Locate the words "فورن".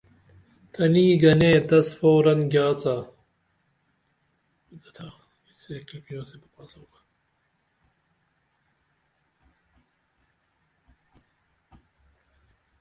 1.97-2.39